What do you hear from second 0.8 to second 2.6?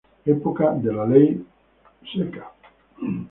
de la Ley Seca.